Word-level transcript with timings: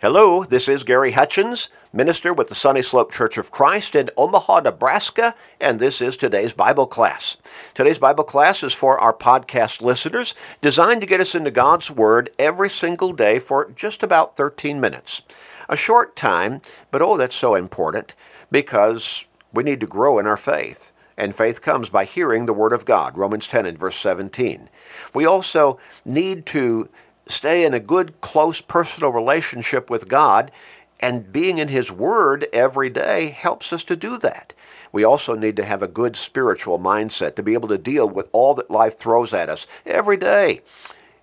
Hello, 0.00 0.44
this 0.44 0.68
is 0.68 0.84
Gary 0.84 1.10
Hutchins, 1.10 1.70
minister 1.92 2.32
with 2.32 2.46
the 2.46 2.54
Sunny 2.54 2.82
Slope 2.82 3.10
Church 3.10 3.36
of 3.36 3.50
Christ 3.50 3.96
in 3.96 4.10
Omaha, 4.16 4.60
Nebraska, 4.60 5.34
and 5.60 5.80
this 5.80 6.00
is 6.00 6.16
today's 6.16 6.52
Bible 6.52 6.86
class. 6.86 7.36
Today's 7.74 7.98
Bible 7.98 8.22
class 8.22 8.62
is 8.62 8.72
for 8.72 8.96
our 9.00 9.12
podcast 9.12 9.82
listeners, 9.82 10.36
designed 10.60 11.00
to 11.00 11.06
get 11.08 11.18
us 11.20 11.34
into 11.34 11.50
God's 11.50 11.90
Word 11.90 12.30
every 12.38 12.70
single 12.70 13.12
day 13.12 13.40
for 13.40 13.72
just 13.72 14.04
about 14.04 14.36
13 14.36 14.80
minutes. 14.80 15.22
A 15.68 15.76
short 15.76 16.14
time, 16.14 16.62
but 16.92 17.02
oh, 17.02 17.16
that's 17.16 17.34
so 17.34 17.56
important 17.56 18.14
because 18.52 19.26
we 19.52 19.64
need 19.64 19.80
to 19.80 19.86
grow 19.88 20.20
in 20.20 20.28
our 20.28 20.36
faith. 20.36 20.92
And 21.16 21.34
faith 21.34 21.60
comes 21.60 21.90
by 21.90 22.04
hearing 22.04 22.46
the 22.46 22.52
Word 22.52 22.72
of 22.72 22.84
God, 22.84 23.18
Romans 23.18 23.48
10 23.48 23.66
and 23.66 23.76
verse 23.76 23.96
17. 23.96 24.70
We 25.12 25.26
also 25.26 25.80
need 26.04 26.46
to 26.46 26.88
stay 27.28 27.64
in 27.64 27.74
a 27.74 27.80
good, 27.80 28.20
close, 28.20 28.60
personal 28.60 29.12
relationship 29.12 29.90
with 29.90 30.08
God, 30.08 30.50
and 31.00 31.32
being 31.32 31.58
in 31.58 31.68
His 31.68 31.92
Word 31.92 32.46
every 32.52 32.90
day 32.90 33.28
helps 33.28 33.72
us 33.72 33.84
to 33.84 33.96
do 33.96 34.18
that. 34.18 34.52
We 34.90 35.04
also 35.04 35.34
need 35.34 35.56
to 35.56 35.64
have 35.64 35.82
a 35.82 35.88
good 35.88 36.16
spiritual 36.16 36.78
mindset 36.78 37.36
to 37.36 37.42
be 37.42 37.54
able 37.54 37.68
to 37.68 37.78
deal 37.78 38.08
with 38.08 38.28
all 38.32 38.54
that 38.54 38.70
life 38.70 38.98
throws 38.98 39.34
at 39.34 39.48
us 39.48 39.66
every 39.86 40.16
day. 40.16 40.60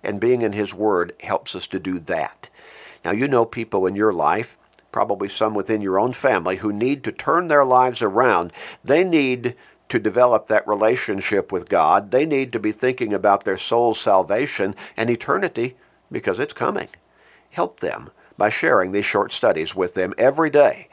And 0.02 0.20
being 0.20 0.42
in 0.42 0.52
His 0.52 0.72
Word 0.72 1.14
helps 1.22 1.54
us 1.54 1.66
to 1.68 1.80
do 1.80 1.98
that. 2.00 2.48
Now, 3.04 3.10
you 3.10 3.28
know 3.28 3.44
people 3.44 3.86
in 3.86 3.96
your 3.96 4.12
life, 4.12 4.56
probably 4.92 5.28
some 5.28 5.54
within 5.54 5.80
your 5.80 5.98
own 5.98 6.12
family, 6.12 6.56
who 6.56 6.72
need 6.72 7.04
to 7.04 7.12
turn 7.12 7.48
their 7.48 7.64
lives 7.64 8.02
around. 8.02 8.52
They 8.82 9.04
need 9.04 9.54
to 9.88 9.98
develop 9.98 10.46
that 10.46 10.66
relationship 10.66 11.52
with 11.52 11.68
God. 11.68 12.10
They 12.10 12.26
need 12.26 12.52
to 12.52 12.58
be 12.58 12.72
thinking 12.72 13.12
about 13.12 13.44
their 13.44 13.58
soul's 13.58 14.00
salvation 14.00 14.74
and 14.96 15.10
eternity 15.10 15.76
because 16.10 16.38
it's 16.38 16.52
coming. 16.52 16.88
Help 17.50 17.80
them 17.80 18.10
by 18.36 18.48
sharing 18.48 18.92
these 18.92 19.04
short 19.04 19.32
studies 19.32 19.74
with 19.74 19.94
them 19.94 20.14
every 20.18 20.50
day. 20.50 20.88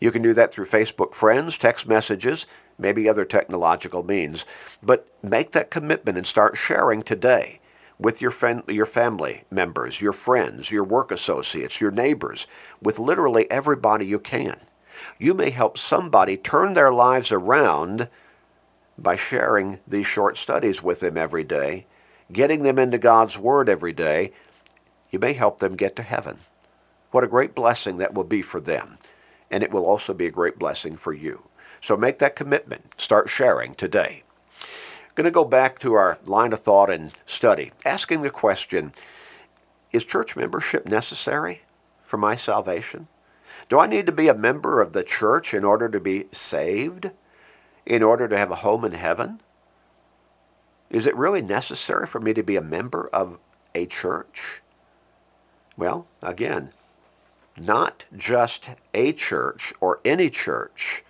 You 0.00 0.10
can 0.10 0.22
do 0.22 0.34
that 0.34 0.52
through 0.52 0.66
Facebook 0.66 1.14
friends, 1.14 1.56
text 1.56 1.88
messages, 1.88 2.46
maybe 2.78 3.08
other 3.08 3.24
technological 3.24 4.02
means. 4.02 4.44
But 4.82 5.08
make 5.22 5.52
that 5.52 5.70
commitment 5.70 6.18
and 6.18 6.26
start 6.26 6.56
sharing 6.56 7.02
today 7.02 7.60
with 7.98 8.20
your, 8.20 8.30
friend, 8.30 8.62
your 8.68 8.86
family 8.86 9.44
members, 9.50 10.00
your 10.02 10.12
friends, 10.12 10.70
your 10.70 10.84
work 10.84 11.10
associates, 11.10 11.80
your 11.80 11.90
neighbors, 11.90 12.46
with 12.82 12.98
literally 12.98 13.50
everybody 13.50 14.04
you 14.04 14.18
can. 14.18 14.58
You 15.18 15.32
may 15.32 15.50
help 15.50 15.78
somebody 15.78 16.36
turn 16.36 16.74
their 16.74 16.92
lives 16.92 17.32
around 17.32 18.08
by 18.98 19.16
sharing 19.16 19.78
these 19.86 20.06
short 20.06 20.36
studies 20.36 20.82
with 20.82 21.00
them 21.00 21.16
every 21.16 21.44
day 21.44 21.86
getting 22.32 22.62
them 22.62 22.78
into 22.78 22.98
God's 22.98 23.38
Word 23.38 23.68
every 23.68 23.92
day, 23.92 24.32
you 25.10 25.18
may 25.18 25.32
help 25.32 25.58
them 25.58 25.76
get 25.76 25.96
to 25.96 26.02
heaven. 26.02 26.38
What 27.10 27.24
a 27.24 27.28
great 27.28 27.54
blessing 27.54 27.98
that 27.98 28.14
will 28.14 28.24
be 28.24 28.42
for 28.42 28.60
them. 28.60 28.98
And 29.50 29.62
it 29.62 29.70
will 29.70 29.86
also 29.86 30.12
be 30.12 30.26
a 30.26 30.30
great 30.32 30.58
blessing 30.58 30.96
for 30.96 31.12
you. 31.12 31.48
So 31.80 31.96
make 31.96 32.18
that 32.18 32.36
commitment. 32.36 33.00
Start 33.00 33.28
sharing 33.28 33.74
today. 33.74 34.24
going 35.14 35.24
to 35.24 35.30
go 35.30 35.44
back 35.44 35.78
to 35.78 35.94
our 35.94 36.18
line 36.26 36.52
of 36.52 36.60
thought 36.60 36.90
and 36.90 37.12
study, 37.24 37.72
asking 37.84 38.22
the 38.22 38.30
question 38.30 38.92
Is 39.92 40.04
church 40.04 40.36
membership 40.36 40.86
necessary 40.86 41.62
for 42.02 42.16
my 42.16 42.34
salvation? 42.34 43.08
Do 43.68 43.78
I 43.78 43.86
need 43.86 44.06
to 44.06 44.12
be 44.12 44.28
a 44.28 44.34
member 44.34 44.80
of 44.80 44.92
the 44.92 45.04
church 45.04 45.54
in 45.54 45.64
order 45.64 45.88
to 45.88 46.00
be 46.00 46.26
saved? 46.32 47.10
In 47.84 48.02
order 48.02 48.28
to 48.28 48.36
have 48.36 48.50
a 48.50 48.56
home 48.56 48.84
in 48.84 48.92
heaven? 48.92 49.40
Is 50.90 51.06
it 51.06 51.16
really 51.16 51.42
necessary 51.42 52.06
for 52.06 52.20
me 52.20 52.32
to 52.34 52.42
be 52.42 52.56
a 52.56 52.62
member 52.62 53.08
of 53.12 53.38
a 53.74 53.86
church? 53.86 54.62
Well, 55.76 56.06
again, 56.22 56.70
not 57.58 58.06
just 58.16 58.70
a 58.94 59.12
church 59.12 59.72
or 59.80 60.00
any 60.04 60.30
church. 60.30 61.04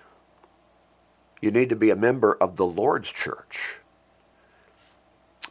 You 1.41 1.51
need 1.51 1.69
to 1.69 1.77
be 1.77 1.91
a 1.91 1.97
member 1.97 2.37
of 2.41 2.57
the 2.57 2.67
Lord's 2.67 3.13
church. 3.13 3.81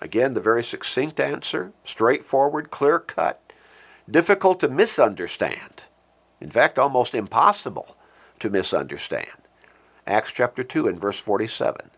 Again, 0.01 0.33
the 0.33 0.41
very 0.41 0.63
succinct 0.63 1.19
answer, 1.19 1.72
straightforward, 1.83 2.69
clear 2.69 2.99
cut, 2.99 3.41
difficult 4.09 4.59
to 4.59 4.67
misunderstand. 4.67 5.83
In 6.41 6.49
fact, 6.49 6.78
almost 6.78 7.16
impossible 7.16 7.95
to 8.39 8.49
misunderstand. 8.49 9.29
Acts 10.05 10.31
chapter 10.31 10.63
2 10.63 10.88
and 10.88 10.99
verse 10.99 11.19
47. 11.19 11.91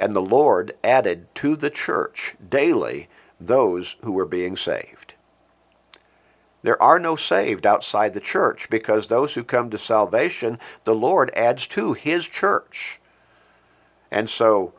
And 0.00 0.16
the 0.16 0.22
Lord 0.22 0.72
added 0.82 1.32
to 1.36 1.54
the 1.54 1.70
church 1.70 2.34
daily 2.48 3.08
those 3.38 3.96
who 4.02 4.12
were 4.12 4.26
being 4.26 4.56
saved. 4.56 5.14
There 6.62 6.82
are 6.82 6.98
no 6.98 7.16
saved 7.16 7.66
outside 7.66 8.12
the 8.12 8.20
church 8.20 8.68
because 8.68 9.06
those 9.06 9.34
who 9.34 9.44
come 9.44 9.70
to 9.70 9.78
salvation, 9.78 10.58
the 10.84 10.94
Lord 10.94 11.30
adds 11.34 11.66
to 11.68 11.92
his 11.92 12.26
church. 12.26 13.00
And 14.10 14.28
so 14.28 14.74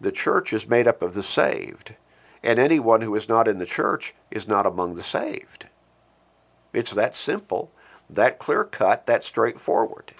the 0.00 0.12
church 0.12 0.52
is 0.52 0.68
made 0.68 0.86
up 0.86 1.02
of 1.02 1.14
the 1.14 1.22
saved, 1.22 1.94
and 2.42 2.58
anyone 2.58 3.00
who 3.00 3.14
is 3.14 3.28
not 3.28 3.48
in 3.48 3.58
the 3.58 3.66
church 3.66 4.14
is 4.30 4.48
not 4.48 4.66
among 4.66 4.94
the 4.94 5.02
saved. 5.02 5.66
It's 6.72 6.92
that 6.92 7.14
simple, 7.14 7.70
that 8.08 8.38
clear 8.38 8.64
cut, 8.64 9.06
that 9.06 9.24
straightforward. 9.24 10.12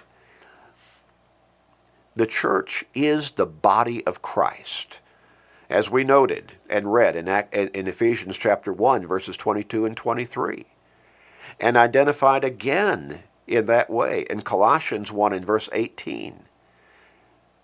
The 2.19 2.27
church 2.27 2.84
is 2.97 3.31
the 3.31 3.47
body 3.47 4.05
of 4.05 4.23
Christ, 4.23 4.99
as 5.71 5.89
we 5.89 6.03
noted 6.03 6.55
and 6.69 6.93
read 6.93 7.15
in, 7.15 7.29
in 7.29 7.87
Ephesians 7.87 8.37
chapter 8.37 8.73
1, 8.73 9.06
verses 9.06 9.37
22 9.37 9.87
and 9.87 9.97
23, 9.97 10.67
and 11.61 11.77
identified 11.77 12.43
again 12.43 13.23
in 13.47 13.67
that 13.67 13.89
way 13.89 14.27
in 14.29 14.41
Colossians 14.41 15.12
1 15.12 15.33
and 15.33 15.47
verse 15.47 15.69
18. 15.73 16.41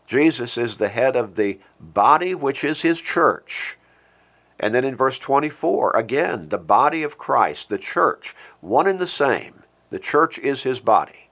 Jesus 0.06 0.56
is 0.56 0.76
the 0.76 0.88
head 0.88 1.16
of 1.16 1.34
the 1.34 1.58
body 1.80 2.32
which 2.32 2.62
is 2.62 2.82
his 2.82 3.00
church. 3.00 3.76
And 4.60 4.72
then 4.72 4.84
in 4.84 4.94
verse 4.94 5.18
24, 5.18 5.96
again, 5.96 6.50
the 6.50 6.58
body 6.58 7.02
of 7.02 7.18
Christ, 7.18 7.70
the 7.70 7.78
church, 7.78 8.36
one 8.60 8.86
and 8.86 9.00
the 9.00 9.08
same. 9.08 9.64
The 9.90 9.98
church 9.98 10.38
is 10.38 10.62
his 10.62 10.78
body. 10.78 11.23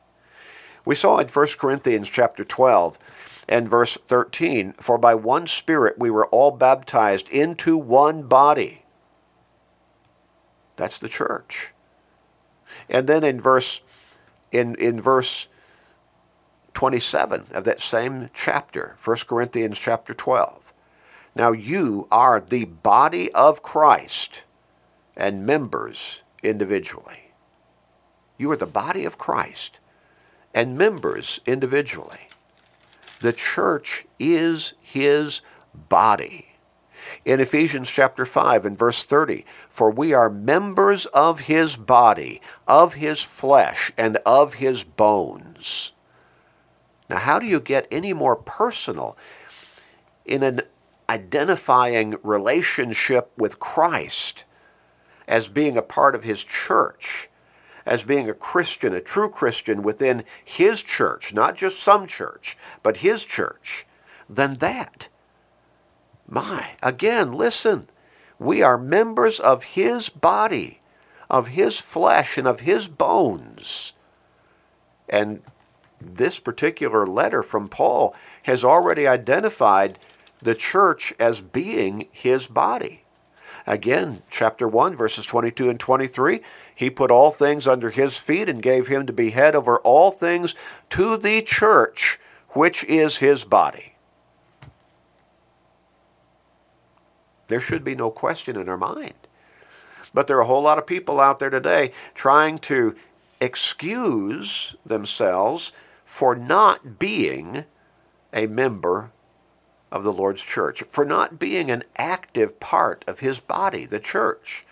We 0.85 0.95
saw 0.95 1.19
in 1.19 1.29
1 1.29 1.47
Corinthians 1.59 2.09
chapter 2.09 2.45
12 2.45 2.99
and 3.49 3.69
verse 3.69 3.97
13, 4.07 4.75
for 4.75 4.99
by 4.99 5.15
one 5.15 5.47
Spirit 5.47 5.99
we 5.99 6.11
were 6.11 6.27
all 6.27 6.51
baptized 6.51 7.29
into 7.29 7.77
one 7.77 8.23
body. 8.25 8.85
That's 10.77 10.99
the 10.99 11.09
church. 11.09 11.73
And 12.89 13.07
then 13.07 13.23
in 13.25 13.41
verse 13.41 13.83
in, 14.51 14.75
in 14.77 15.01
verse 15.01 15.49
27 16.75 17.47
of 17.53 17.65
that 17.65 17.81
same 17.81 18.31
chapter, 18.35 18.97
1 19.03 19.17
Corinthians 19.27 19.79
chapter 19.79 20.15
12. 20.15 20.73
Now 21.35 21.53
you 21.53 22.07
are 22.11 22.41
the 22.41 22.67
body 22.67 23.33
of 23.33 23.63
Christ 23.63 24.45
and 25.17 25.47
members 25.47 26.23
individually. 26.43 27.33
You 28.37 28.51
are 28.51 28.57
the 28.57 28.67
body 28.67 29.05
of 29.05 29.19
Christ 29.19 29.79
and 30.55 30.77
members 30.77 31.41
individually. 31.47 32.29
The 33.21 33.33
church 33.33 34.05
is 34.19 34.75
his 34.81 35.41
body. 35.89 36.57
In 37.25 37.41
Ephesians 37.41 37.91
chapter 37.91 38.25
5 38.25 38.67
and 38.67 38.79
verse 38.79 39.05
30, 39.05 39.45
for 39.69 39.91
we 39.91 40.13
are 40.13 40.31
members 40.31 41.07
of 41.07 41.41
his 41.41 41.77
body, 41.77 42.41
of 42.67 42.95
his 42.95 43.23
flesh, 43.23 43.93
and 43.97 44.19
of 44.27 44.55
his 44.55 44.85
bones. 44.85 45.93
Now, 47.09 47.19
how 47.19 47.39
do 47.39 47.47
you 47.47 47.61
get 47.61 47.87
any 47.91 48.13
more 48.13 48.37
personal 48.37 49.17
in 50.25 50.43
an 50.43 50.63
identifying 51.09 52.17
relationship 52.23 53.31
with 53.37 53.59
Christ 53.59 54.45
as 55.29 55.49
being 55.49 55.77
a 55.77 55.83
part 55.83 56.15
of 56.15 56.25
his 56.25 56.43
church? 56.43 57.29
As 57.85 58.05
being 58.05 58.29
a 58.29 58.35
Christian, 58.35 58.95
a 58.95 59.01
true 59.01 59.29
Christian 59.29 59.83
within 59.83 60.25
his 60.45 60.83
church, 60.83 61.33
not 61.35 61.57
just 61.57 61.81
some 61.81 62.07
church, 62.07 62.57
but 62.83 62.99
his 62.99 63.25
church, 63.25 63.87
than 64.29 64.55
that. 64.55 65.09
My, 66.29 66.71
again, 66.83 67.33
listen. 67.33 67.89
We 68.39 68.63
are 68.63 68.79
members 68.79 69.39
of 69.39 69.65
his 69.65 70.09
body, 70.09 70.81
of 71.31 71.49
his 71.49 71.79
flesh, 71.79 72.37
and 72.37 72.49
of 72.49 72.61
his 72.61 72.89
bones. 72.89 73.93
And 75.09 75.43
this 76.01 76.41
particular 76.41 77.07
letter 77.07 77.43
from 77.43 77.69
Paul 77.69 78.17
has 78.45 78.65
already 78.65 79.07
identified 79.07 79.99
the 80.41 80.55
church 80.55 81.15
as 81.19 81.41
being 81.41 82.09
his 82.11 82.47
body. 82.47 83.05
Again, 83.67 84.23
chapter 84.29 84.67
1, 84.67 84.97
verses 84.97 85.25
22 85.25 85.71
and 85.71 85.79
23 85.79 86.41
He 86.83 86.91
put 86.91 87.13
all 87.13 87.31
things 87.31 87.69
under 87.69 87.91
his 87.91 88.19
feet 88.19 88.49
and 88.49 88.61
gave 88.61 88.89
him 88.89 89.07
to 89.07 89.13
be 89.13 89.31
head 89.31 89.55
over 89.55 89.79
all 89.83 90.11
things 90.11 90.57
to 90.91 91.17
the 91.17 91.41
church, 91.41 92.19
which 92.55 92.83
is 92.83 93.19
his 93.19 93.45
body. 93.45 93.95
There 97.47 97.61
should 97.61 97.85
be 97.85 97.95
no 97.95 98.11
question 98.11 98.57
in 98.57 98.69
our 98.69 98.77
mind. 98.77 99.15
But 100.13 100.27
there 100.27 100.37
are 100.39 100.41
a 100.41 100.47
whole 100.47 100.63
lot 100.63 100.77
of 100.79 100.85
people 100.85 101.21
out 101.21 101.39
there 101.39 101.51
today 101.51 101.93
trying 102.15 102.59
to 102.59 102.97
excuse 103.41 104.75
themselves 104.85 105.71
for 106.05 106.35
not 106.35 106.99
being 106.99 107.65
a 108.33 108.49
member 108.49 109.13
of 109.93 110.03
the 110.03 110.13
Lord's 110.13 110.43
church, 110.43 110.83
for 110.89 111.05
not 111.05 111.39
being 111.39 111.71
an 111.71 111.85
active 111.95 112.59
part 112.59 113.05
of 113.07 113.21
his 113.21 113.39
body, 113.39 113.87
the 113.87 114.01
church. 114.01 114.67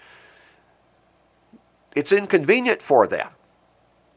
It's 1.94 2.12
inconvenient 2.12 2.82
for 2.82 3.06
them. 3.06 3.28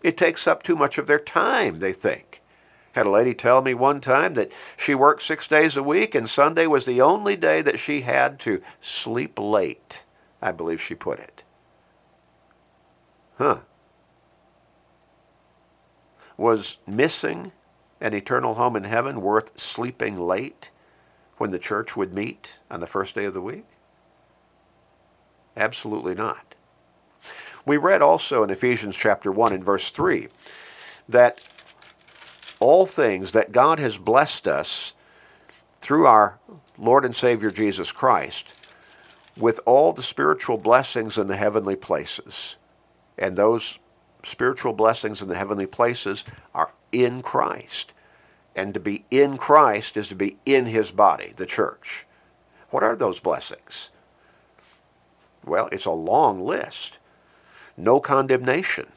It 0.03 0.17
takes 0.17 0.47
up 0.47 0.63
too 0.63 0.75
much 0.75 0.97
of 0.97 1.07
their 1.07 1.19
time, 1.19 1.79
they 1.79 1.93
think. 1.93 2.41
Had 2.93 3.07
a 3.07 3.09
lady 3.09 3.33
tell 3.33 3.61
me 3.61 3.73
one 3.73 4.01
time 4.01 4.35
that 4.35 4.51
she 4.77 4.93
worked 4.93 5.23
six 5.23 5.47
days 5.47 5.75
a 5.75 5.81
week 5.81 6.13
and 6.13 6.29
Sunday 6.29 6.67
was 6.67 6.85
the 6.85 7.01
only 7.01 7.35
day 7.35 7.61
that 7.61 7.79
she 7.79 8.01
had 8.01 8.39
to 8.41 8.61
sleep 8.81 9.39
late, 9.39 10.03
I 10.41 10.51
believe 10.51 10.79
she 10.79 10.93
put 10.93 11.19
it. 11.19 11.43
Huh. 13.37 13.61
Was 16.37 16.77
missing 16.85 17.51
an 17.99 18.13
eternal 18.13 18.55
home 18.55 18.75
in 18.75 18.83
heaven 18.83 19.21
worth 19.21 19.57
sleeping 19.59 20.19
late 20.19 20.69
when 21.37 21.49
the 21.49 21.59
church 21.59 21.95
would 21.95 22.13
meet 22.13 22.59
on 22.69 22.79
the 22.79 22.87
first 22.87 23.15
day 23.15 23.25
of 23.25 23.33
the 23.33 23.41
week? 23.41 23.65
Absolutely 25.57 26.13
not. 26.13 26.53
We 27.65 27.77
read 27.77 28.01
also 28.01 28.43
in 28.43 28.49
Ephesians 28.49 28.95
chapter 28.95 29.31
1 29.31 29.53
and 29.53 29.63
verse 29.63 29.89
3 29.91 30.27
that 31.07 31.47
all 32.59 32.85
things 32.85 33.31
that 33.33 33.51
God 33.51 33.79
has 33.79 33.97
blessed 33.97 34.47
us 34.47 34.93
through 35.79 36.05
our 36.05 36.39
Lord 36.77 37.05
and 37.05 37.15
Savior 37.15 37.51
Jesus 37.51 37.91
Christ 37.91 38.53
with 39.37 39.59
all 39.65 39.93
the 39.93 40.03
spiritual 40.03 40.57
blessings 40.57 41.17
in 41.17 41.27
the 41.27 41.35
heavenly 41.35 41.75
places. 41.75 42.55
And 43.17 43.35
those 43.35 43.79
spiritual 44.23 44.73
blessings 44.73 45.21
in 45.21 45.27
the 45.27 45.35
heavenly 45.35 45.65
places 45.65 46.23
are 46.53 46.71
in 46.91 47.21
Christ. 47.21 47.93
And 48.55 48.73
to 48.73 48.79
be 48.79 49.05
in 49.09 49.37
Christ 49.37 49.97
is 49.97 50.09
to 50.09 50.15
be 50.15 50.37
in 50.45 50.67
his 50.67 50.91
body, 50.91 51.33
the 51.35 51.45
church. 51.45 52.05
What 52.69 52.83
are 52.83 52.95
those 52.95 53.19
blessings? 53.19 53.89
Well, 55.45 55.67
it's 55.71 55.85
a 55.85 55.91
long 55.91 56.43
list. 56.45 56.99
No 57.77 57.99
condemnation. 57.99 58.87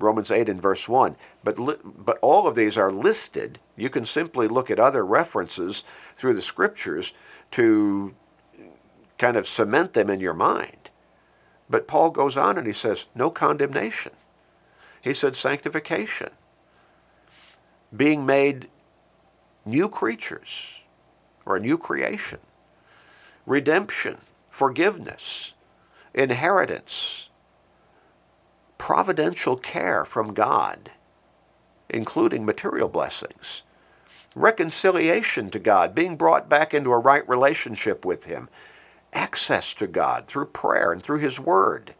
Romans 0.00 0.30
8 0.30 0.48
and 0.48 0.62
verse 0.62 0.88
1. 0.88 1.16
But, 1.42 1.58
li- 1.58 1.76
but 1.84 2.18
all 2.22 2.46
of 2.46 2.54
these 2.54 2.78
are 2.78 2.92
listed. 2.92 3.58
You 3.76 3.90
can 3.90 4.04
simply 4.04 4.48
look 4.48 4.70
at 4.70 4.78
other 4.78 5.04
references 5.04 5.84
through 6.14 6.34
the 6.34 6.42
scriptures 6.42 7.12
to 7.52 8.14
kind 9.18 9.36
of 9.36 9.48
cement 9.48 9.94
them 9.94 10.08
in 10.10 10.20
your 10.20 10.34
mind. 10.34 10.90
But 11.68 11.88
Paul 11.88 12.10
goes 12.10 12.36
on 12.36 12.58
and 12.58 12.66
he 12.66 12.72
says, 12.72 13.06
no 13.14 13.30
condemnation. 13.30 14.12
He 15.00 15.14
said 15.14 15.36
sanctification, 15.36 16.30
being 17.96 18.26
made 18.26 18.68
new 19.64 19.88
creatures 19.88 20.82
or 21.46 21.56
a 21.56 21.60
new 21.60 21.78
creation, 21.78 22.40
redemption, 23.46 24.18
forgiveness, 24.50 25.54
inheritance, 26.14 27.28
providential 28.78 29.56
care 29.56 30.04
from 30.04 30.34
God, 30.34 30.90
including 31.88 32.44
material 32.44 32.88
blessings, 32.88 33.62
reconciliation 34.34 35.50
to 35.50 35.58
God, 35.58 35.94
being 35.94 36.16
brought 36.16 36.48
back 36.48 36.74
into 36.74 36.92
a 36.92 36.98
right 36.98 37.28
relationship 37.28 38.04
with 38.04 38.24
Him, 38.24 38.48
access 39.12 39.74
to 39.74 39.86
God 39.86 40.26
through 40.26 40.46
prayer 40.46 40.92
and 40.92 41.02
through 41.02 41.18
His 41.18 41.40
Word, 41.40 41.94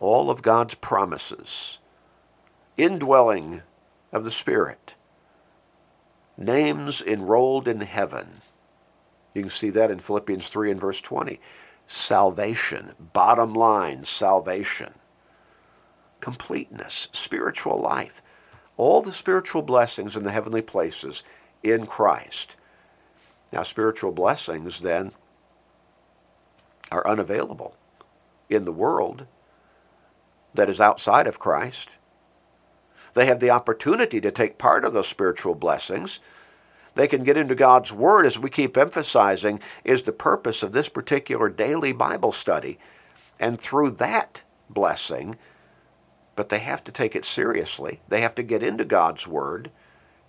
all 0.00 0.30
of 0.30 0.42
God's 0.42 0.74
promises, 0.74 1.78
indwelling 2.76 3.62
of 4.12 4.24
the 4.24 4.30
Spirit, 4.30 4.96
names 6.36 7.00
enrolled 7.02 7.68
in 7.68 7.80
heaven. 7.80 8.42
You 9.34 9.42
can 9.42 9.50
see 9.50 9.70
that 9.70 9.90
in 9.90 10.00
Philippians 10.00 10.48
3 10.48 10.72
and 10.72 10.80
verse 10.80 11.00
20. 11.00 11.40
Salvation, 11.86 12.92
bottom 13.12 13.52
line, 13.52 14.04
salvation. 14.04 14.94
Completeness, 16.20 17.08
spiritual 17.12 17.78
life, 17.78 18.22
all 18.76 19.02
the 19.02 19.12
spiritual 19.12 19.62
blessings 19.62 20.16
in 20.16 20.24
the 20.24 20.32
heavenly 20.32 20.62
places 20.62 21.22
in 21.62 21.86
Christ. 21.86 22.56
Now, 23.52 23.62
spiritual 23.62 24.12
blessings 24.12 24.80
then 24.80 25.12
are 26.90 27.06
unavailable 27.06 27.76
in 28.48 28.64
the 28.64 28.72
world 28.72 29.26
that 30.54 30.70
is 30.70 30.80
outside 30.80 31.26
of 31.26 31.38
Christ. 31.38 31.88
They 33.14 33.26
have 33.26 33.40
the 33.40 33.50
opportunity 33.50 34.20
to 34.20 34.30
take 34.30 34.58
part 34.58 34.84
of 34.84 34.92
those 34.92 35.08
spiritual 35.08 35.54
blessings. 35.54 36.18
They 36.94 37.08
can 37.08 37.24
get 37.24 37.36
into 37.36 37.54
God's 37.54 37.92
Word, 37.92 38.26
as 38.26 38.38
we 38.38 38.50
keep 38.50 38.76
emphasizing, 38.76 39.60
is 39.84 40.02
the 40.02 40.12
purpose 40.12 40.62
of 40.62 40.72
this 40.72 40.88
particular 40.88 41.48
daily 41.48 41.92
Bible 41.92 42.32
study. 42.32 42.78
And 43.40 43.60
through 43.60 43.92
that 43.92 44.42
blessing, 44.68 45.36
but 46.36 46.48
they 46.48 46.60
have 46.60 46.84
to 46.84 46.92
take 46.92 47.16
it 47.16 47.24
seriously. 47.24 48.00
They 48.08 48.20
have 48.20 48.34
to 48.36 48.42
get 48.42 48.62
into 48.62 48.84
God's 48.84 49.26
Word, 49.26 49.70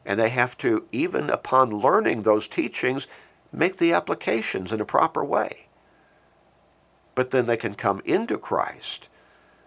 and 0.06 0.20
they 0.20 0.30
have 0.30 0.58
to, 0.60 0.86
even 0.92 1.30
upon 1.30 1.70
learning 1.72 2.22
those 2.22 2.48
teachings, 2.48 3.08
make 3.52 3.78
the 3.78 3.94
applications 3.94 4.72
in 4.72 4.82
a 4.82 4.86
proper 4.86 5.24
way 5.24 5.68
but 7.16 7.32
then 7.32 7.46
they 7.46 7.58
can 7.58 7.74
come 7.74 8.02
into 8.06 8.38
Christ 8.38 9.10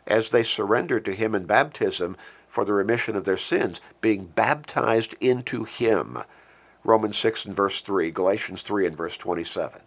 as 0.07 0.31
they 0.31 0.43
surrender 0.43 1.01
to 1.01 1.13
Him 1.13 1.35
in 1.35 1.47
baptism 1.47 2.17
for 2.49 2.65
the 2.65 2.73
remission 2.73 3.17
of 3.17 3.25
their 3.25 3.37
sins, 3.37 3.81
being 4.01 4.27
baptized 4.27 5.15
into 5.21 5.65
Him. 5.65 6.19
Romans 6.87 7.19
6 7.19 7.47
and 7.47 7.55
verse 7.55 7.81
3, 7.81 8.13
Galatians 8.13 8.63
3 8.63 8.87
and 8.87 8.97
verse 8.97 9.17
27. 9.17 9.81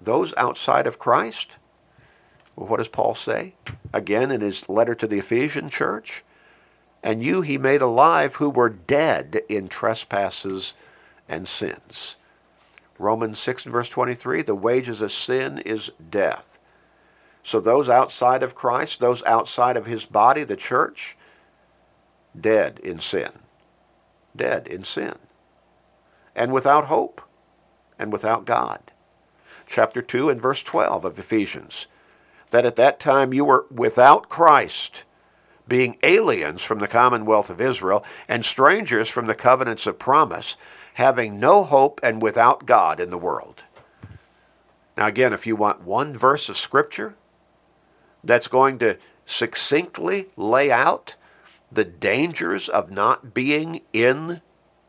Those 0.00 0.32
outside 0.36 0.86
of 0.86 1.00
Christ, 1.00 1.56
well, 2.54 2.68
what 2.68 2.76
does 2.76 2.88
Paul 2.88 3.16
say? 3.16 3.54
Again 3.92 4.30
in 4.30 4.40
his 4.40 4.68
letter 4.68 4.94
to 4.94 5.08
the 5.08 5.18
Ephesian 5.18 5.68
church, 5.68 6.24
and 7.02 7.24
you 7.24 7.42
he 7.42 7.58
made 7.58 7.82
alive 7.82 8.36
who 8.36 8.50
were 8.50 8.68
dead 8.68 9.40
in 9.48 9.66
trespasses 9.66 10.74
and 11.28 11.48
sins. 11.48 12.16
Romans 12.96 13.40
6 13.40 13.64
and 13.64 13.72
verse 13.72 13.88
23, 13.88 14.42
the 14.42 14.54
wages 14.54 15.02
of 15.02 15.10
sin 15.10 15.58
is 15.58 15.90
death. 16.08 16.58
So 17.42 17.58
those 17.58 17.88
outside 17.88 18.44
of 18.44 18.54
Christ, 18.54 19.00
those 19.00 19.24
outside 19.24 19.76
of 19.76 19.86
his 19.86 20.06
body, 20.06 20.44
the 20.44 20.56
church, 20.56 21.16
dead 22.38 22.78
in 22.78 23.00
sin. 23.00 23.32
Dead 24.36 24.68
in 24.68 24.84
sin. 24.84 25.16
And 26.40 26.54
without 26.54 26.86
hope. 26.86 27.20
And 27.98 28.10
without 28.10 28.46
God. 28.46 28.80
Chapter 29.66 30.00
2 30.00 30.30
and 30.30 30.40
verse 30.40 30.62
12 30.62 31.04
of 31.04 31.18
Ephesians. 31.18 31.86
That 32.50 32.64
at 32.64 32.76
that 32.76 32.98
time 32.98 33.34
you 33.34 33.44
were 33.44 33.66
without 33.70 34.30
Christ, 34.30 35.04
being 35.68 35.98
aliens 36.02 36.62
from 36.64 36.78
the 36.78 36.88
commonwealth 36.88 37.50
of 37.50 37.60
Israel, 37.60 38.02
and 38.26 38.42
strangers 38.42 39.10
from 39.10 39.26
the 39.26 39.34
covenants 39.34 39.86
of 39.86 39.98
promise, 39.98 40.56
having 40.94 41.38
no 41.38 41.62
hope 41.62 42.00
and 42.02 42.22
without 42.22 42.64
God 42.64 43.00
in 43.00 43.10
the 43.10 43.18
world. 43.18 43.64
Now, 44.96 45.08
again, 45.08 45.34
if 45.34 45.46
you 45.46 45.56
want 45.56 45.82
one 45.82 46.16
verse 46.16 46.48
of 46.48 46.56
Scripture 46.56 47.16
that's 48.24 48.48
going 48.48 48.78
to 48.78 48.96
succinctly 49.26 50.28
lay 50.36 50.72
out 50.72 51.16
the 51.70 51.84
dangers 51.84 52.66
of 52.66 52.90
not 52.90 53.34
being 53.34 53.82
in 53.92 54.40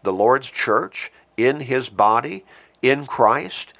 the 0.03 0.13
Lord's 0.13 0.49
church, 0.49 1.11
in 1.37 1.61
His 1.61 1.89
body, 1.89 2.45
in 2.81 3.05
Christ, 3.05 3.73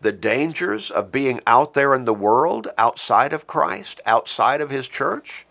the 0.00 0.12
dangers 0.12 0.90
of 0.90 1.10
being 1.10 1.40
out 1.46 1.74
there 1.74 1.94
in 1.94 2.04
the 2.04 2.14
world 2.14 2.68
outside 2.78 3.32
of 3.32 3.46
Christ, 3.46 4.00
outside 4.06 4.60
of 4.60 4.70
His 4.70 4.88
church, 4.88 5.46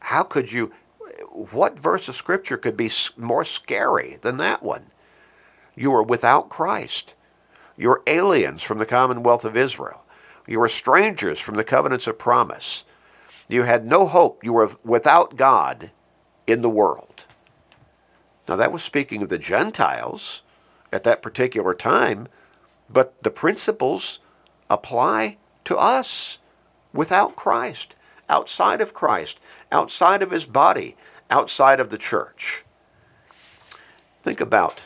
how 0.00 0.22
could 0.22 0.52
you, 0.52 0.72
what 1.30 1.78
verse 1.78 2.08
of 2.08 2.14
Scripture 2.14 2.56
could 2.56 2.76
be 2.76 2.90
more 3.16 3.44
scary 3.44 4.18
than 4.20 4.36
that 4.36 4.62
one? 4.62 4.90
You 5.74 5.92
are 5.94 6.02
without 6.02 6.48
Christ. 6.48 7.14
You're 7.76 8.02
aliens 8.06 8.62
from 8.62 8.78
the 8.78 8.86
commonwealth 8.86 9.44
of 9.44 9.56
Israel. 9.56 10.04
You 10.46 10.60
were 10.60 10.68
strangers 10.68 11.40
from 11.40 11.54
the 11.54 11.64
covenants 11.64 12.06
of 12.06 12.18
promise. 12.18 12.84
You 13.48 13.62
had 13.62 13.86
no 13.86 14.06
hope. 14.06 14.44
You 14.44 14.52
were 14.52 14.70
without 14.84 15.36
God 15.36 15.90
in 16.46 16.62
the 16.62 16.68
world. 16.68 17.26
Now, 18.48 18.56
that 18.56 18.72
was 18.72 18.82
speaking 18.82 19.22
of 19.22 19.28
the 19.28 19.38
Gentiles 19.38 20.42
at 20.92 21.04
that 21.04 21.22
particular 21.22 21.74
time, 21.74 22.28
but 22.90 23.22
the 23.22 23.30
principles 23.30 24.18
apply 24.68 25.38
to 25.64 25.76
us 25.76 26.38
without 26.92 27.36
Christ, 27.36 27.96
outside 28.28 28.80
of 28.80 28.94
Christ, 28.94 29.38
outside 29.72 30.22
of 30.22 30.30
his 30.30 30.46
body, 30.46 30.96
outside 31.30 31.80
of 31.80 31.90
the 31.90 31.98
church. 31.98 32.64
Think 34.22 34.40
about 34.40 34.82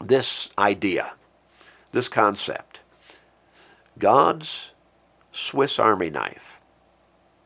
this 0.00 0.50
idea, 0.58 1.14
this 1.92 2.08
concept. 2.08 2.80
God's 3.98 4.72
Swiss 5.32 5.78
Army 5.78 6.10
knife. 6.10 6.60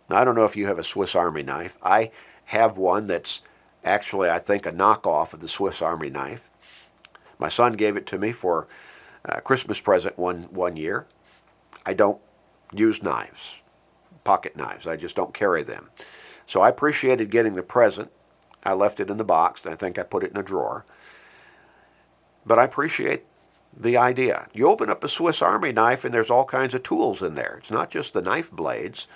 Now, 0.09 0.16
I 0.16 0.25
don't 0.25 0.35
know 0.35 0.45
if 0.45 0.57
you 0.57 0.66
have 0.66 0.78
a 0.78 0.85
Swiss 0.85 1.14
Army 1.14 1.42
knife. 1.42 1.76
I 1.83 2.11
have 2.47 2.76
one 2.78 3.07
that's 3.07 3.42
actually, 3.85 4.31
I 4.31 4.39
think, 4.39 4.67
a 4.67 4.73
knockoff 4.73 5.33
of 5.33 5.41
the 5.41 5.49
Swiss 5.49 5.83
Army 5.83 6.11
knife. 6.11 6.51
My 7.39 7.49
son 7.49 7.73
gave 7.73 7.97
it 7.97 8.07
to 8.07 8.19
me 8.19 8.33
for 8.33 8.69
a 9.25 9.41
Christmas 9.41 9.81
present 9.81 10.19
one, 10.19 10.45
one 10.51 10.77
year. 10.77 11.07
I 11.85 11.95
don't 11.95 12.21
use 12.73 13.03
knives, 13.03 13.61
pocket 14.25 14.57
knives. 14.57 14.87
I 14.87 14.97
just 14.97 15.17
don't 15.17 15.35
carry 15.35 15.62
them. 15.62 15.91
So 16.47 16.61
I 16.61 16.69
appreciated 16.69 17.31
getting 17.31 17.55
the 17.55 17.62
present. 17.62 18.11
I 18.65 18.75
left 18.75 19.01
it 19.01 19.11
in 19.11 19.17
the 19.17 19.25
box, 19.25 19.65
and 19.65 19.73
I 19.73 19.77
think 19.77 19.99
I 19.99 20.05
put 20.05 20.23
it 20.23 20.31
in 20.31 20.37
a 20.37 20.43
drawer. 20.43 20.85
But 22.47 22.59
I 22.59 22.65
appreciate 22.65 23.25
the 23.77 23.97
idea. 23.97 24.49
You 24.53 24.69
open 24.69 24.91
up 24.91 25.03
a 25.03 25.09
Swiss 25.09 25.43
Army 25.43 25.73
knife, 25.73 26.05
and 26.05 26.12
there's 26.12 26.31
all 26.31 26.45
kinds 26.45 26.75
of 26.75 26.83
tools 26.83 27.23
in 27.23 27.35
there. 27.35 27.57
It's 27.59 27.71
not 27.71 27.91
just 27.91 28.12
the 28.12 28.23
knife 28.23 28.51
blades, 28.51 29.07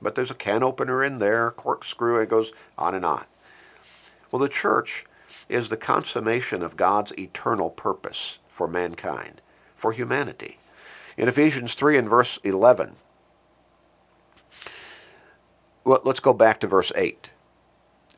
but 0.00 0.14
there's 0.14 0.30
a 0.30 0.34
can 0.34 0.62
opener 0.62 1.02
in 1.02 1.18
there, 1.18 1.50
corkscrew, 1.50 2.20
it 2.20 2.28
goes 2.28 2.52
on 2.78 2.94
and 2.94 3.04
on. 3.04 3.24
Well, 4.34 4.40
the 4.40 4.48
church 4.48 5.06
is 5.48 5.68
the 5.68 5.76
consummation 5.76 6.60
of 6.64 6.76
God's 6.76 7.12
eternal 7.16 7.70
purpose 7.70 8.40
for 8.48 8.66
mankind, 8.66 9.40
for 9.76 9.92
humanity. 9.92 10.58
In 11.16 11.28
Ephesians 11.28 11.74
3 11.74 11.98
and 11.98 12.08
verse 12.08 12.40
11, 12.42 12.96
well, 15.84 16.00
let's 16.02 16.18
go 16.18 16.32
back 16.32 16.58
to 16.58 16.66
verse 16.66 16.90
8. 16.96 17.30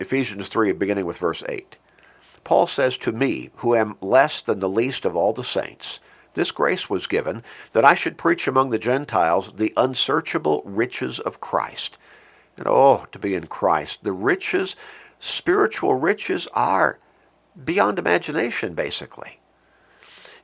Ephesians 0.00 0.48
3, 0.48 0.72
beginning 0.72 1.04
with 1.04 1.18
verse 1.18 1.42
8. 1.46 1.76
Paul 2.44 2.66
says, 2.66 2.96
To 2.96 3.12
me, 3.12 3.50
who 3.56 3.74
am 3.74 3.98
less 4.00 4.40
than 4.40 4.60
the 4.60 4.70
least 4.70 5.04
of 5.04 5.16
all 5.16 5.34
the 5.34 5.44
saints, 5.44 6.00
this 6.32 6.50
grace 6.50 6.88
was 6.88 7.06
given 7.06 7.42
that 7.72 7.84
I 7.84 7.92
should 7.92 8.16
preach 8.16 8.48
among 8.48 8.70
the 8.70 8.78
Gentiles 8.78 9.52
the 9.56 9.74
unsearchable 9.76 10.62
riches 10.64 11.20
of 11.20 11.42
Christ. 11.42 11.98
And 12.56 12.66
oh, 12.66 13.04
to 13.12 13.18
be 13.18 13.34
in 13.34 13.48
Christ. 13.48 14.02
The 14.02 14.12
riches, 14.12 14.76
spiritual 15.18 15.94
riches, 15.94 16.46
are 16.52 16.98
beyond 17.64 17.98
imagination, 17.98 18.74
basically. 18.74 19.40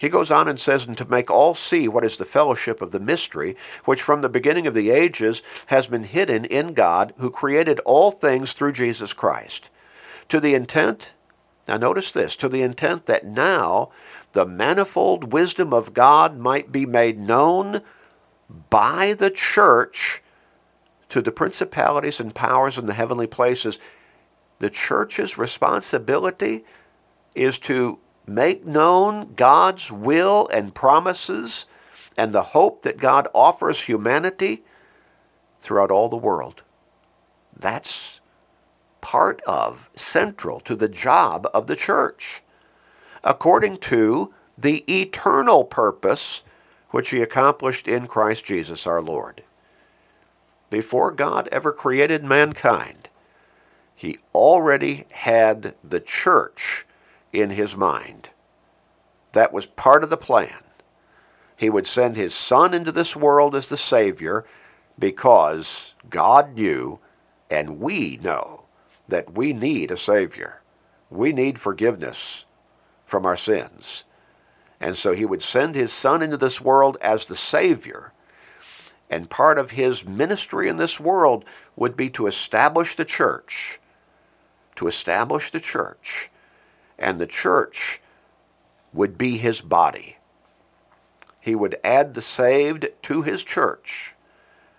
He 0.02 0.08
goes 0.08 0.32
on 0.32 0.48
and 0.48 0.58
says, 0.58 0.84
And 0.84 0.98
to 0.98 1.08
make 1.08 1.30
all 1.30 1.54
see 1.54 1.86
what 1.86 2.04
is 2.04 2.16
the 2.16 2.24
fellowship 2.24 2.82
of 2.82 2.90
the 2.90 2.98
mystery, 2.98 3.54
which 3.84 4.02
from 4.02 4.20
the 4.20 4.28
beginning 4.28 4.66
of 4.66 4.74
the 4.74 4.90
ages 4.90 5.42
has 5.66 5.86
been 5.86 6.02
hidden 6.02 6.44
in 6.44 6.74
God, 6.74 7.14
who 7.18 7.30
created 7.30 7.78
all 7.84 8.10
things 8.10 8.52
through 8.52 8.72
Jesus 8.72 9.12
Christ. 9.12 9.70
To 10.28 10.40
the 10.40 10.54
intent, 10.54 11.14
now 11.68 11.76
notice 11.76 12.10
this, 12.10 12.34
to 12.36 12.48
the 12.48 12.62
intent 12.62 13.06
that 13.06 13.24
now 13.24 13.90
the 14.32 14.44
manifold 14.44 15.32
wisdom 15.32 15.72
of 15.72 15.94
God 15.94 16.36
might 16.36 16.72
be 16.72 16.84
made 16.84 17.20
known 17.20 17.80
by 18.70 19.14
the 19.16 19.30
church 19.30 20.20
to 21.10 21.20
the 21.20 21.30
principalities 21.30 22.18
and 22.18 22.34
powers 22.34 22.76
in 22.76 22.86
the 22.86 22.94
heavenly 22.94 23.26
places. 23.26 23.78
The 24.62 24.70
church's 24.70 25.36
responsibility 25.36 26.64
is 27.34 27.58
to 27.58 27.98
make 28.28 28.64
known 28.64 29.34
God's 29.34 29.90
will 29.90 30.48
and 30.52 30.72
promises 30.72 31.66
and 32.16 32.32
the 32.32 32.42
hope 32.54 32.82
that 32.82 32.96
God 32.96 33.26
offers 33.34 33.80
humanity 33.80 34.62
throughout 35.60 35.90
all 35.90 36.08
the 36.08 36.16
world. 36.16 36.62
That's 37.58 38.20
part 39.00 39.42
of, 39.48 39.90
central 39.94 40.60
to 40.60 40.76
the 40.76 40.88
job 40.88 41.48
of 41.52 41.66
the 41.66 41.74
church, 41.74 42.44
according 43.24 43.78
to 43.78 44.32
the 44.56 44.84
eternal 44.88 45.64
purpose 45.64 46.44
which 46.90 47.10
he 47.10 47.20
accomplished 47.20 47.88
in 47.88 48.06
Christ 48.06 48.44
Jesus 48.44 48.86
our 48.86 49.02
Lord. 49.02 49.42
Before 50.70 51.10
God 51.10 51.48
ever 51.50 51.72
created 51.72 52.22
mankind, 52.22 53.08
he 54.02 54.18
already 54.34 55.04
had 55.12 55.76
the 55.84 56.00
church 56.00 56.84
in 57.32 57.50
his 57.50 57.76
mind. 57.76 58.30
That 59.30 59.52
was 59.52 59.66
part 59.66 60.02
of 60.02 60.10
the 60.10 60.16
plan. 60.16 60.64
He 61.56 61.70
would 61.70 61.86
send 61.86 62.16
his 62.16 62.34
son 62.34 62.74
into 62.74 62.90
this 62.90 63.14
world 63.14 63.54
as 63.54 63.68
the 63.68 63.76
Savior 63.76 64.44
because 64.98 65.94
God 66.10 66.54
knew 66.56 66.98
and 67.48 67.78
we 67.78 68.18
know 68.20 68.64
that 69.06 69.34
we 69.34 69.52
need 69.52 69.92
a 69.92 69.96
Savior. 69.96 70.62
We 71.08 71.32
need 71.32 71.60
forgiveness 71.60 72.44
from 73.06 73.24
our 73.24 73.36
sins. 73.36 74.02
And 74.80 74.96
so 74.96 75.12
he 75.12 75.24
would 75.24 75.44
send 75.44 75.76
his 75.76 75.92
son 75.92 76.22
into 76.22 76.36
this 76.36 76.60
world 76.60 76.96
as 77.00 77.26
the 77.26 77.36
Savior. 77.36 78.12
And 79.08 79.30
part 79.30 79.60
of 79.60 79.70
his 79.70 80.04
ministry 80.04 80.66
in 80.66 80.76
this 80.76 80.98
world 80.98 81.44
would 81.76 81.96
be 81.96 82.10
to 82.10 82.26
establish 82.26 82.96
the 82.96 83.04
church. 83.04 83.78
To 84.76 84.88
establish 84.88 85.50
the 85.50 85.60
church 85.60 86.30
and 86.98 87.18
the 87.18 87.26
church 87.26 88.00
would 88.92 89.18
be 89.18 89.36
his 89.38 89.60
body. 89.60 90.16
He 91.40 91.54
would 91.54 91.76
add 91.82 92.14
the 92.14 92.22
saved 92.22 92.88
to 93.02 93.22
his 93.22 93.42
church. 93.42 94.14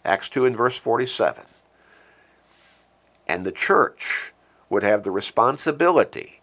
Acts 0.05 0.29
2 0.29 0.45
and 0.45 0.55
verse 0.55 0.77
47. 0.77 1.43
And 3.27 3.43
the 3.43 3.51
church 3.51 4.33
would 4.69 4.83
have 4.83 5.03
the 5.03 5.11
responsibility 5.11 6.41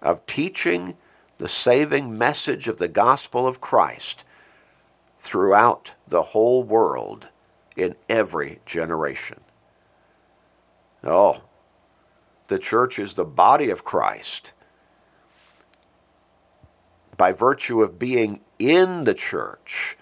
of 0.00 0.26
teaching 0.26 0.96
the 1.38 1.48
saving 1.48 2.16
message 2.16 2.68
of 2.68 2.78
the 2.78 2.88
gospel 2.88 3.46
of 3.46 3.60
Christ 3.60 4.24
throughout 5.18 5.94
the 6.06 6.22
whole 6.22 6.64
world 6.64 7.30
in 7.76 7.94
every 8.08 8.60
generation. 8.66 9.40
Oh, 11.04 11.42
the 12.48 12.58
church 12.58 12.98
is 12.98 13.14
the 13.14 13.24
body 13.24 13.70
of 13.70 13.84
Christ 13.84 14.52
by 17.22 17.30
virtue 17.30 17.82
of 17.82 18.00
being 18.00 18.40
in 18.58 19.04
the 19.04 19.14
church, 19.14 19.96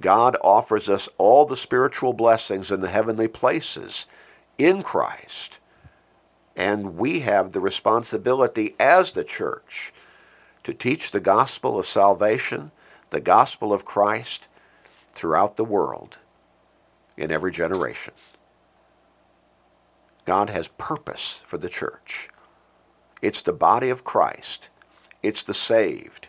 God 0.00 0.36
offers 0.42 0.88
us 0.88 1.08
all 1.18 1.44
the 1.44 1.56
spiritual 1.56 2.12
blessings 2.12 2.72
in 2.72 2.80
the 2.80 2.88
heavenly 2.88 3.28
places 3.28 4.06
in 4.58 4.82
Christ. 4.82 5.60
And 6.56 6.96
we 6.96 7.20
have 7.20 7.52
the 7.52 7.60
responsibility 7.60 8.74
as 8.80 9.12
the 9.12 9.22
church 9.22 9.92
to 10.64 10.74
teach 10.74 11.10
the 11.10 11.20
gospel 11.20 11.78
of 11.78 11.86
salvation, 11.86 12.72
the 13.10 13.20
gospel 13.20 13.72
of 13.72 13.84
Christ, 13.84 14.48
throughout 15.12 15.54
the 15.54 15.64
world 15.64 16.18
in 17.16 17.30
every 17.30 17.52
generation. 17.52 18.14
God 20.30 20.48
has 20.50 20.68
purpose 20.68 21.42
for 21.44 21.58
the 21.58 21.68
church. 21.68 22.28
It's 23.20 23.42
the 23.42 23.52
body 23.52 23.90
of 23.90 24.04
Christ. 24.04 24.68
It's 25.24 25.42
the 25.42 25.52
saved. 25.52 26.28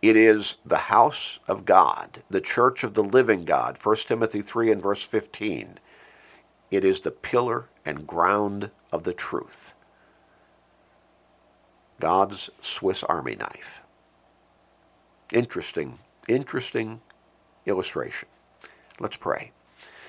It 0.00 0.14
is 0.14 0.58
the 0.64 0.76
house 0.76 1.40
of 1.48 1.64
God, 1.64 2.22
the 2.30 2.40
church 2.40 2.84
of 2.84 2.94
the 2.94 3.02
living 3.02 3.44
God, 3.44 3.78
1 3.82 3.96
Timothy 4.06 4.42
3 4.42 4.70
and 4.70 4.80
verse 4.80 5.02
15. 5.02 5.80
It 6.70 6.84
is 6.84 7.00
the 7.00 7.10
pillar 7.10 7.68
and 7.84 8.06
ground 8.06 8.70
of 8.92 9.02
the 9.02 9.12
truth. 9.12 9.74
God's 11.98 12.48
Swiss 12.60 13.02
Army 13.02 13.34
knife. 13.34 13.82
Interesting, 15.32 15.98
interesting 16.28 17.00
illustration. 17.66 18.28
Let's 19.00 19.16
pray. 19.16 19.50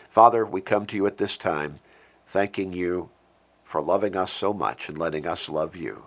Father, 0.08 0.46
we 0.46 0.62
come 0.62 0.86
to 0.86 0.96
you 0.96 1.08
at 1.08 1.18
this 1.18 1.36
time 1.36 1.80
thanking 2.34 2.74
you 2.74 3.12
for 3.64 3.80
loving 3.80 4.16
us 4.16 4.32
so 4.32 4.52
much 4.52 4.90
and 4.90 4.98
letting 4.98 5.28
us 5.28 5.48
love 5.48 5.76
you. 5.76 6.06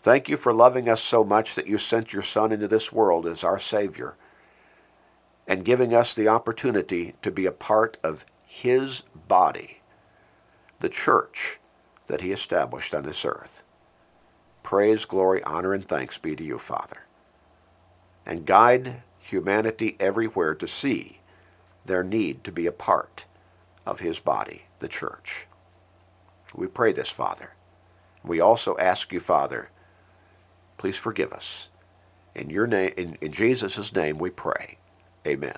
Thank 0.00 0.28
you 0.28 0.36
for 0.36 0.54
loving 0.54 0.88
us 0.88 1.02
so 1.02 1.24
much 1.24 1.56
that 1.56 1.66
you 1.66 1.78
sent 1.78 2.12
your 2.12 2.22
Son 2.22 2.52
into 2.52 2.68
this 2.68 2.92
world 2.92 3.26
as 3.26 3.42
our 3.42 3.58
Savior 3.58 4.14
and 5.48 5.64
giving 5.64 5.92
us 5.92 6.14
the 6.14 6.28
opportunity 6.28 7.14
to 7.22 7.32
be 7.32 7.44
a 7.44 7.50
part 7.50 7.96
of 8.04 8.24
His 8.46 9.02
body, 9.26 9.80
the 10.78 10.88
church 10.88 11.58
that 12.06 12.20
He 12.20 12.30
established 12.30 12.94
on 12.94 13.02
this 13.02 13.24
earth. 13.24 13.64
Praise, 14.62 15.04
glory, 15.04 15.42
honor, 15.42 15.74
and 15.74 15.88
thanks 15.88 16.18
be 16.18 16.36
to 16.36 16.44
you, 16.44 16.60
Father. 16.60 17.02
And 18.24 18.46
guide 18.46 19.02
humanity 19.18 19.96
everywhere 19.98 20.54
to 20.54 20.68
see 20.68 21.18
their 21.84 22.04
need 22.04 22.44
to 22.44 22.52
be 22.52 22.66
a 22.66 22.72
part 22.72 23.24
of 23.88 24.00
His 24.00 24.20
body, 24.20 24.64
the 24.80 24.88
church. 24.88 25.46
We 26.54 26.68
pray 26.68 26.92
this, 26.92 27.10
Father. 27.10 27.54
We 28.24 28.40
also 28.40 28.76
ask 28.78 29.12
you, 29.12 29.20
Father, 29.20 29.70
Please 30.78 30.96
forgive 30.98 31.32
us. 31.32 31.68
In 32.34 32.50
your 32.50 32.66
name, 32.66 32.92
in, 32.96 33.18
in 33.20 33.32
Jesus' 33.32 33.94
name 33.94 34.18
we 34.18 34.30
pray. 34.30 34.78
Amen. 35.26 35.56